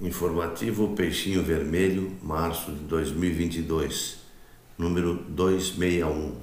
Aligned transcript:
Informativo 0.00 0.94
Peixinho 0.96 1.42
Vermelho, 1.42 2.16
março 2.22 2.72
de 2.72 2.84
2022, 2.84 4.16
número 4.78 5.14
261. 5.28 6.36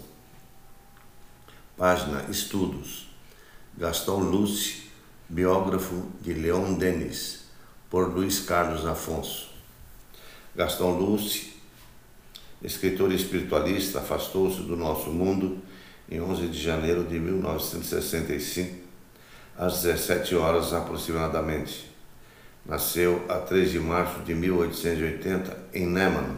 Página 1.76 2.28
Estudos. 2.30 3.10
Gastão 3.76 4.20
Lúcio, 4.20 4.84
biógrafo 5.28 6.06
de 6.22 6.34
Leon 6.34 6.76
Denis, 6.76 7.46
por 7.90 8.14
Luiz 8.14 8.42
Carlos 8.42 8.86
Afonso. 8.86 9.50
Gastão 10.56 10.92
Lúcio, 10.92 11.48
escritor 12.62 13.12
espiritualista, 13.12 14.02
afastou-se 14.02 14.62
do 14.62 14.76
nosso 14.76 15.10
mundo 15.10 15.58
em 16.08 16.22
11 16.22 16.48
de 16.50 16.62
janeiro 16.62 17.04
de 17.06 17.20
1965, 17.20 18.84
às 19.58 19.82
17 19.82 20.36
horas 20.36 20.74
aproximadamente 20.74 21.97
Nasceu 22.68 23.24
a 23.30 23.36
3 23.36 23.72
de 23.72 23.80
março 23.80 24.20
de 24.24 24.36
1880 24.36 25.58
em 25.74 25.86
Neman, 25.86 26.36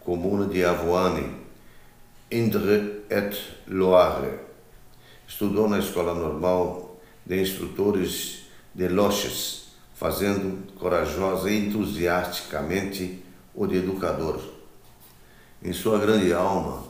comuna 0.00 0.46
de 0.46 0.64
Avoine, 0.64 1.34
Indre 2.32 3.02
et 3.10 3.36
Loire. 3.68 4.38
Estudou 5.28 5.68
na 5.68 5.78
Escola 5.78 6.14
Normal 6.14 6.98
de 7.26 7.42
Instrutores 7.42 8.46
de 8.74 8.88
Loches, 8.88 9.74
fazendo 9.94 10.72
corajosa 10.78 11.50
e 11.50 11.66
entusiasticamente 11.66 13.22
o 13.54 13.66
de 13.66 13.76
educador. 13.76 14.40
Em 15.62 15.74
sua 15.74 15.98
grande 15.98 16.32
alma, 16.32 16.84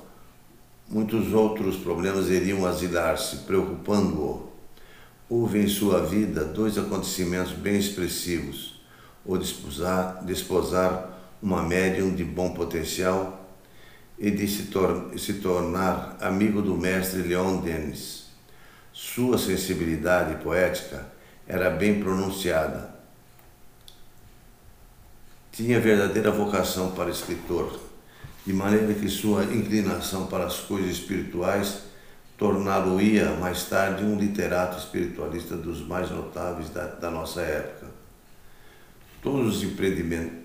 muitos 0.88 1.32
outros 1.32 1.74
problemas 1.74 2.28
iriam 2.28 2.64
asilar-se, 2.64 3.38
preocupando-o 3.38 4.49
Houve 5.30 5.60
em 5.60 5.68
sua 5.68 6.04
vida 6.04 6.44
dois 6.44 6.76
acontecimentos 6.76 7.52
bem 7.52 7.78
expressivos: 7.78 8.82
o 9.24 9.38
desposar, 9.38 10.24
desposar 10.24 11.16
uma 11.40 11.62
médium 11.62 12.12
de 12.12 12.24
bom 12.24 12.52
potencial 12.52 13.48
e 14.18 14.28
de 14.28 14.48
se, 14.48 14.64
tor 14.64 15.12
se 15.16 15.34
tornar 15.34 16.16
amigo 16.20 16.60
do 16.60 16.76
mestre 16.76 17.22
Leon 17.22 17.58
Denis. 17.58 18.24
Sua 18.92 19.38
sensibilidade 19.38 20.42
poética 20.42 21.06
era 21.46 21.70
bem 21.70 22.02
pronunciada. 22.02 22.92
Tinha 25.52 25.78
verdadeira 25.78 26.32
vocação 26.32 26.90
para 26.90 27.08
escritor, 27.08 27.78
de 28.44 28.52
maneira 28.52 28.92
que 28.94 29.08
sua 29.08 29.44
inclinação 29.44 30.26
para 30.26 30.46
as 30.46 30.58
coisas 30.58 30.90
espirituais 30.90 31.89
torná-lo-ia 32.40 33.32
mais 33.32 33.64
tarde 33.64 34.02
um 34.02 34.18
literato 34.18 34.78
espiritualista 34.78 35.54
dos 35.54 35.86
mais 35.86 36.10
notáveis 36.10 36.70
da, 36.70 36.86
da 36.86 37.10
nossa 37.10 37.42
época. 37.42 37.88
Todos 39.22 39.58
os 39.58 39.62
empreendimentos, 39.62 40.38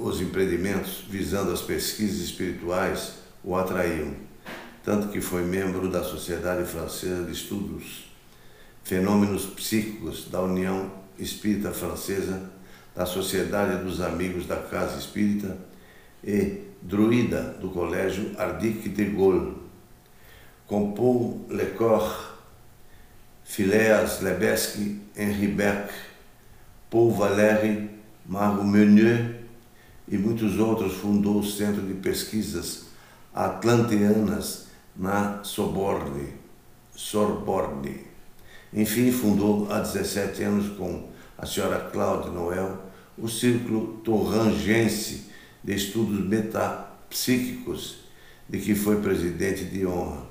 os 0.00 0.20
empreendimentos 0.20 1.04
visando 1.08 1.52
as 1.52 1.62
pesquisas 1.62 2.18
espirituais 2.18 3.20
o 3.44 3.54
atraíam, 3.54 4.12
tanto 4.82 5.06
que 5.06 5.20
foi 5.20 5.44
membro 5.44 5.88
da 5.88 6.02
Sociedade 6.02 6.68
Francesa 6.68 7.22
de 7.22 7.30
Estudos 7.30 8.10
Fenômenos 8.82 9.46
Psíquicos 9.46 10.28
da 10.28 10.42
União 10.42 10.90
Espírita 11.16 11.70
Francesa, 11.70 12.50
da 12.92 13.06
Sociedade 13.06 13.84
dos 13.84 14.00
Amigos 14.00 14.46
da 14.46 14.56
Casa 14.56 14.98
Espírita 14.98 15.56
e 16.24 16.62
druida 16.82 17.56
do 17.60 17.70
Colégio 17.70 18.32
Ardic 18.36 18.88
de 18.88 19.04
Gaulle 19.04 19.69
com 20.70 20.92
Paul 20.92 21.46
Lecor, 21.48 22.36
Phileas 23.42 24.20
Lebesgue, 24.20 25.00
Henri 25.16 25.48
Beck, 25.48 25.92
Paul 26.88 27.10
Valéry, 27.10 27.90
Margot 28.24 28.62
Meunier 28.62 29.40
e 30.06 30.16
muitos 30.16 30.60
outros, 30.60 30.94
fundou 30.94 31.40
o 31.40 31.44
Centro 31.44 31.82
de 31.82 31.94
Pesquisas 31.94 32.84
Atlanteanas 33.34 34.68
na 34.94 35.42
Sorbonne. 35.42 36.34
Sorbonne. 36.94 38.06
Enfim, 38.72 39.10
fundou 39.10 39.66
há 39.72 39.80
17 39.80 40.40
anos 40.44 40.76
com 40.76 41.08
a 41.36 41.46
senhora 41.46 41.90
Claude 41.90 42.30
Noel 42.30 42.78
o 43.18 43.28
Círculo 43.28 44.00
Torrangense 44.04 45.32
de 45.64 45.74
Estudos 45.74 46.24
Metapsíquicos, 46.24 48.04
de 48.48 48.60
que 48.60 48.76
foi 48.76 49.00
presidente 49.02 49.64
de 49.64 49.84
honra. 49.84 50.30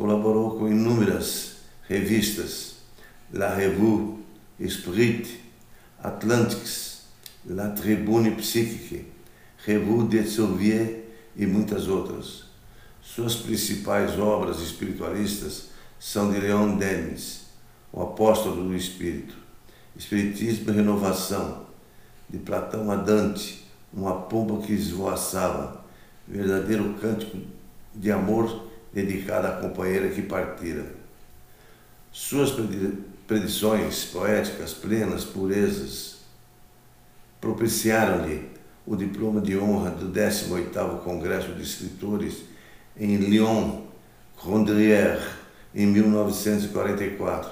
Colaborou 0.00 0.56
com 0.56 0.66
inúmeras 0.66 1.56
revistas, 1.86 2.76
La 3.30 3.54
Revue, 3.54 4.16
Esprit, 4.58 5.38
Atlantics, 6.02 7.02
La 7.44 7.68
Tribune 7.68 8.30
Psychique, 8.36 9.04
Revue 9.66 10.08
des 10.08 10.30
Soviets 10.30 11.04
e 11.36 11.44
muitas 11.44 11.86
outras. 11.86 12.44
Suas 13.02 13.34
principais 13.36 14.18
obras 14.18 14.62
espiritualistas 14.62 15.68
são 15.98 16.32
de 16.32 16.40
Leon 16.40 16.78
Denis, 16.78 17.42
o 17.92 18.00
apóstolo 18.00 18.70
do 18.70 18.74
Espírito, 18.74 19.34
Espiritismo 19.94 20.70
e 20.70 20.76
Renovação, 20.76 21.66
de 22.26 22.38
Platão 22.38 22.90
a 22.90 22.96
Dante, 22.96 23.66
uma 23.92 24.14
pomba 24.14 24.66
que 24.66 24.72
esvoaçava, 24.72 25.84
verdadeiro 26.26 26.94
cântico 26.94 27.36
de 27.94 28.10
amor 28.10 28.69
dedicada 28.92 29.48
à 29.48 29.60
companheira 29.60 30.08
que 30.08 30.22
partira. 30.22 30.84
Suas 32.12 32.52
predições 33.26 34.04
poéticas 34.06 34.72
plenas, 34.74 35.24
purezas, 35.24 36.18
propiciaram-lhe 37.40 38.48
o 38.86 38.96
diploma 38.96 39.40
de 39.40 39.56
honra 39.56 39.90
do 39.90 40.10
18º 40.10 41.02
Congresso 41.02 41.52
de 41.52 41.62
Escritores 41.62 42.42
em 42.98 43.16
Lyon, 43.16 43.82
Rondrière, 44.36 45.22
em 45.72 45.86
1944, 45.86 47.50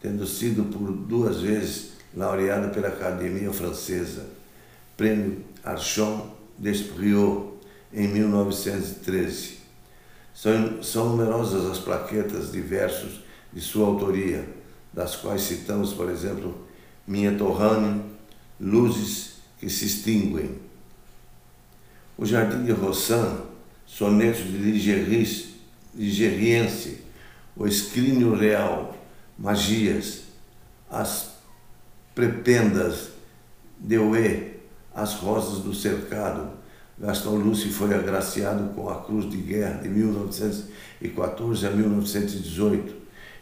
tendo 0.00 0.26
sido 0.26 0.64
por 0.64 0.90
duas 0.90 1.40
vezes 1.40 1.92
laureada 2.14 2.68
pela 2.68 2.88
Academia 2.88 3.52
Francesa, 3.52 4.26
Prêmio 4.96 5.44
Archon 5.62 6.34
d'Espriot, 6.58 7.52
em 7.92 8.08
1913 8.08 9.61
são, 10.34 10.82
são 10.82 11.10
numerosas 11.10 11.70
as 11.70 11.78
plaquetas 11.78 12.50
de 12.50 12.60
versos 12.60 13.20
de 13.52 13.60
sua 13.60 13.86
autoria, 13.86 14.48
das 14.92 15.16
quais 15.16 15.42
citamos, 15.42 15.92
por 15.92 16.10
exemplo, 16.10 16.66
Minha 17.06 17.36
Torrane, 17.36 18.02
Luzes 18.60 19.36
que 19.58 19.68
se 19.68 19.86
extinguem. 19.86 20.58
O 22.16 22.24
Jardim 22.24 22.64
de 22.64 22.72
Rossan, 22.72 23.40
Sonetos 23.86 24.44
de 24.44 24.58
Ligeriense, 25.94 27.02
O 27.56 27.66
Escrínio 27.66 28.34
Real, 28.34 28.96
Magias, 29.38 30.22
As 30.90 31.32
Prependas 32.14 33.08
de 33.78 33.98
Oê, 33.98 34.52
As 34.94 35.14
Rosas 35.14 35.62
do 35.62 35.74
Cercado, 35.74 36.61
Gastão 36.98 37.36
Lúcio 37.36 37.72
foi 37.72 37.94
agraciado 37.94 38.74
com 38.74 38.88
a 38.88 39.02
Cruz 39.02 39.28
de 39.30 39.38
Guerra 39.38 39.80
de 39.82 39.88
1914 39.88 41.66
a 41.66 41.70
1918 41.70 42.94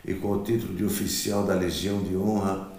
e 0.04 0.14
com 0.14 0.32
o 0.32 0.42
título 0.42 0.74
de 0.74 0.84
oficial 0.84 1.44
da 1.44 1.54
Legião 1.54 2.02
de 2.02 2.16
Honra 2.16 2.72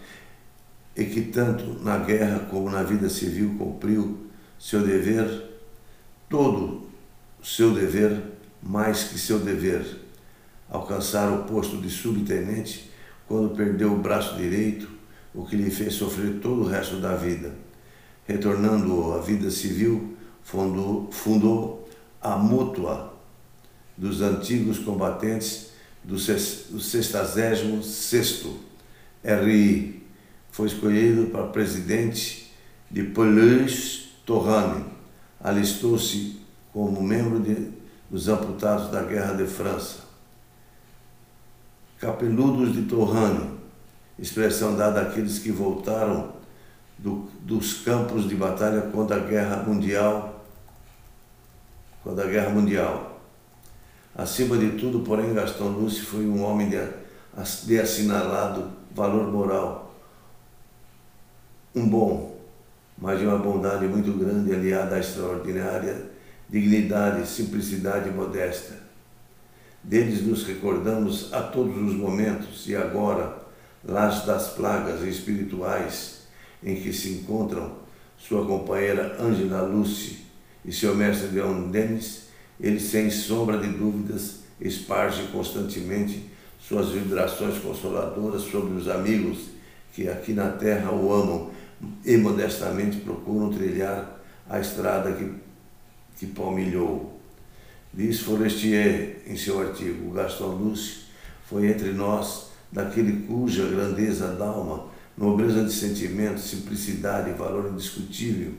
e 0.96 1.06
que 1.06 1.22
tanto 1.24 1.84
na 1.84 1.98
guerra 1.98 2.48
como 2.50 2.70
na 2.70 2.84
vida 2.84 3.10
civil 3.10 3.56
cumpriu 3.58 4.18
seu 4.58 4.82
dever, 4.82 5.50
todo 6.30 6.88
seu 7.44 7.74
dever, 7.74 8.22
mais 8.62 9.06
que 9.06 9.20
seu 9.20 9.40
dever, 9.40 9.84
alcançar 10.70 11.32
o 11.32 11.44
posto 11.44 11.78
de 11.78 11.90
subtenente 11.90 12.90
quando 13.28 13.56
perdeu 13.56 13.94
o 13.94 13.98
braço 13.98 14.36
direito, 14.36 14.90
o 15.34 15.46
que 15.46 15.56
lhe 15.56 15.72
fez 15.72 15.94
sofrer 15.94 16.40
todo 16.40 16.62
o 16.62 16.68
resto 16.68 16.98
da 16.98 17.16
vida, 17.16 17.54
retornando 18.28 19.14
à 19.14 19.20
vida 19.20 19.50
civil 19.50 20.18
fundou, 20.44 21.10
fundou 21.12 21.90
a 22.22 22.38
Mútua 22.38 23.14
dos 23.98 24.22
antigos 24.22 24.80
combatentes 24.80 25.72
do 26.04 26.18
66 26.18 27.62
RI. 29.24 30.04
Foi 30.52 30.68
escolhido 30.68 31.28
para 31.28 31.48
presidente 31.48 32.52
de 32.90 33.04
Pelouse 33.04 34.10
Torrane. 34.26 34.86
Alistou-se 35.40 36.40
como 36.74 37.02
membro 37.02 37.40
de, 37.40 37.70
dos 38.10 38.28
amputados 38.28 38.92
da 38.92 39.04
Guerra 39.04 39.34
de 39.34 39.46
França. 39.46 40.00
Capeludos 42.00 42.74
de 42.74 42.84
Torrane, 42.84 43.52
expressão 44.18 44.76
dada 44.76 45.02
àqueles 45.02 45.40
que 45.40 45.52
voltaram 45.52 46.41
do, 47.02 47.30
dos 47.42 47.82
campos 47.82 48.30
de 48.30 48.36
batalha 48.36 48.82
contra 48.82 49.18
a 49.18 49.20
Guerra 49.20 49.64
Mundial 49.64 50.32
quando 52.04 52.22
a 52.22 52.26
Guerra 52.26 52.50
Mundial. 52.50 53.20
Acima 54.16 54.58
de 54.58 54.72
tudo, 54.72 55.02
porém, 55.02 55.34
Gastão 55.34 55.68
Lúcio 55.68 56.04
foi 56.06 56.26
um 56.26 56.44
homem 56.44 56.70
de, 56.70 56.78
de 57.66 57.80
assinalado 57.80 58.72
valor 58.94 59.32
moral. 59.32 59.96
Um 61.76 61.88
bom, 61.88 62.38
mas 62.98 63.20
de 63.20 63.26
uma 63.26 63.38
bondade 63.38 63.86
muito 63.86 64.12
grande, 64.14 64.54
aliada 64.54 64.96
à 64.96 65.00
extraordinária 65.00 66.12
dignidade, 66.50 67.26
simplicidade 67.28 68.10
e 68.10 68.12
modéstia. 68.12 68.76
Deles 69.82 70.22
nos 70.22 70.44
recordamos 70.44 71.34
a 71.34 71.42
todos 71.42 71.78
os 71.78 71.96
momentos 71.96 72.68
e 72.68 72.76
agora, 72.76 73.38
las 73.84 74.26
das 74.26 74.50
plagas 74.50 75.02
espirituais 75.02 76.21
em 76.64 76.76
que 76.76 76.94
se 76.94 77.10
encontram 77.10 77.74
sua 78.18 78.46
companheira 78.46 79.18
Ângela 79.20 79.64
Lucy 79.64 80.20
e 80.64 80.72
seu 80.72 80.96
mestre 80.96 81.30
Leon 81.30 81.70
Denis, 81.70 82.28
ele 82.60 82.80
sem 82.80 83.10
sombra 83.10 83.58
de 83.58 83.68
dúvidas 83.68 84.42
esparge 84.60 85.24
constantemente 85.32 86.30
suas 86.60 86.90
vibrações 86.90 87.58
consoladoras 87.58 88.44
sobre 88.44 88.76
os 88.76 88.88
amigos 88.88 89.50
que 89.94 90.08
aqui 90.08 90.34
na 90.34 90.50
terra 90.50 90.92
o 90.92 91.12
amam 91.12 91.50
e 92.06 92.16
modestamente 92.18 92.98
procuram 92.98 93.52
trilhar 93.52 94.22
a 94.48 94.60
estrada 94.60 95.12
que, 95.14 95.34
que 96.18 96.28
palmilhou. 96.28 97.20
Diz 97.94 98.22
Forestier 98.22 99.22
em 99.26 99.36
seu 99.36 99.60
artigo: 99.60 100.14
Gaston 100.14 100.56
Lúcio 100.56 101.02
foi 101.46 101.68
entre 101.68 101.92
nós 101.92 102.52
daquele 102.72 103.26
cuja 103.26 103.68
grandeza 103.68 104.28
d'alma, 104.36 104.86
nobreza 105.22 105.64
de 105.64 105.72
sentimento, 105.72 106.40
simplicidade 106.40 107.30
e 107.30 107.34
valor 107.34 107.70
indiscutível 107.72 108.54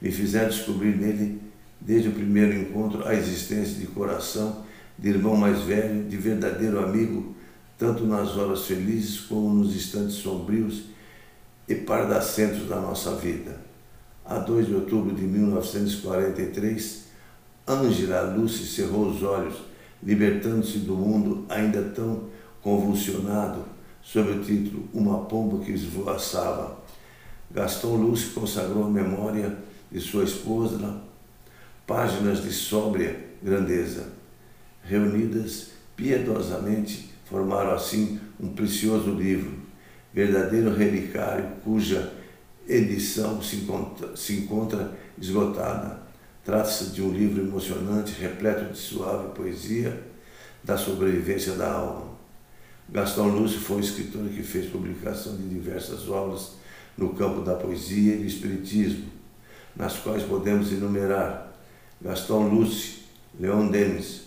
me 0.00 0.12
fizeram 0.12 0.48
descobrir 0.48 0.96
nele, 0.96 1.42
desde 1.80 2.08
o 2.08 2.12
primeiro 2.12 2.54
encontro, 2.54 3.06
a 3.06 3.14
existência 3.14 3.74
de 3.80 3.86
coração, 3.88 4.64
de 4.96 5.08
irmão 5.08 5.36
mais 5.36 5.60
velho, 5.62 6.08
de 6.08 6.16
verdadeiro 6.16 6.78
amigo, 6.78 7.34
tanto 7.76 8.06
nas 8.06 8.36
horas 8.36 8.64
felizes 8.64 9.18
como 9.20 9.52
nos 9.52 9.74
instantes 9.74 10.14
sombrios 10.16 10.84
e 11.68 11.74
pardacentos 11.74 12.68
da 12.68 12.80
nossa 12.80 13.16
vida. 13.16 13.60
A 14.24 14.38
2 14.38 14.66
de 14.66 14.74
outubro 14.74 15.12
de 15.14 15.22
1943, 15.22 17.08
Ângela 17.66 18.34
Lúcia 18.36 18.64
cerrou 18.64 19.08
os 19.08 19.22
olhos, 19.22 19.54
libertando-se 20.02 20.78
do 20.78 20.94
mundo 20.94 21.44
ainda 21.48 21.82
tão 21.82 22.24
convulsionado, 22.62 23.64
sob 24.02 24.30
o 24.30 24.42
título 24.42 24.88
Uma 24.92 25.24
Pomba 25.24 25.64
que 25.64 25.72
Esvoaçava. 25.72 26.78
Gaston 27.50 27.96
Lúcio 27.96 28.32
consagrou 28.32 28.84
a 28.84 28.90
memória 28.90 29.56
de 29.90 30.00
sua 30.00 30.24
esposa 30.24 31.00
páginas 31.88 32.42
de 32.42 32.52
sóbria 32.52 33.18
grandeza, 33.42 34.12
reunidas 34.84 35.68
piedosamente, 35.96 37.10
formaram 37.24 37.72
assim 37.72 38.20
um 38.38 38.48
precioso 38.48 39.10
livro 39.12 39.56
verdadeiro 40.12 40.74
relicário 40.74 41.46
cuja 41.64 42.12
edição 42.68 43.40
se 43.42 43.56
encontra, 43.56 44.14
se 44.14 44.34
encontra 44.34 44.92
esgotada. 45.18 46.02
Trata-se 46.44 46.90
de 46.90 47.02
um 47.02 47.10
livro 47.10 47.42
emocionante, 47.42 48.20
repleto 48.20 48.72
de 48.72 48.78
suave 48.78 49.34
poesia 49.34 50.02
da 50.62 50.76
sobrevivência 50.76 51.54
da 51.54 51.72
alma. 51.72 52.07
Gastão 52.90 53.28
Lúcio 53.28 53.60
foi 53.60 53.76
um 53.76 53.80
escritor 53.80 54.26
que 54.28 54.42
fez 54.42 54.70
publicação 54.70 55.36
de 55.36 55.48
diversas 55.48 56.08
obras 56.08 56.52
no 56.96 57.10
campo 57.10 57.42
da 57.42 57.54
poesia 57.54 58.14
e 58.14 58.18
do 58.18 58.26
espiritismo, 58.26 59.04
nas 59.76 59.98
quais 59.98 60.22
podemos 60.22 60.72
enumerar 60.72 61.52
Gastão 62.00 62.48
Lúcio, 62.48 62.98
Leon 63.38 63.68
Denis, 63.68 64.22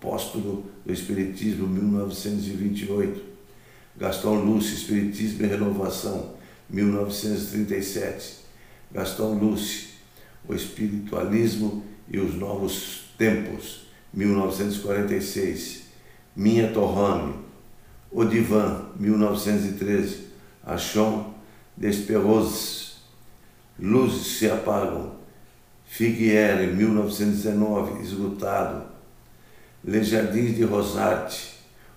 apóstolo 0.00 0.64
do 0.84 0.92
Espiritismo, 0.92 1.68
1928, 1.68 3.22
Gastão 3.96 4.42
Lúcio, 4.42 4.74
Espiritismo 4.74 5.44
e 5.44 5.48
Renovação, 5.48 6.34
1937. 6.70 8.40
Gastão 8.90 9.34
Lúcio, 9.34 9.90
O 10.48 10.54
Espiritualismo 10.54 11.84
e 12.08 12.18
os 12.18 12.34
Novos 12.34 13.12
Tempos, 13.18 13.86
1946. 14.12 15.82
Minha 16.34 16.72
Torrame, 16.72 17.34
O 18.12 18.24
Divan, 18.24 18.90
1913. 18.96 20.30
Achon 20.64 21.34
Desperroses, 21.76 23.00
Luzes 23.78 24.38
se 24.38 24.50
apagam, 24.50 25.12
Figuiere, 25.86 26.66
1919, 26.66 28.02
esgotado. 28.02 28.84
Les 29.82 30.06
Jardins 30.06 30.54
de 30.54 30.64
Rosarte, 30.64 31.54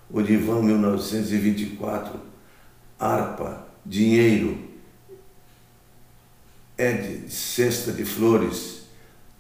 Odivan 0.09 0.63
1924, 0.63 2.19
Harpa, 2.97 3.67
Dinheiro, 3.85 4.57
Ed, 6.77 7.29
Cesta 7.29 7.91
de 7.91 8.05
Flores, 8.05 8.83